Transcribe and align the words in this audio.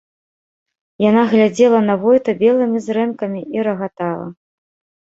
Яна 1.09 1.23
глядзела 1.35 1.79
на 1.91 1.99
войта 2.07 2.37
белымі 2.43 2.79
зрэнкамі 2.87 3.41
і 3.59 3.71
рагатала. 3.71 4.27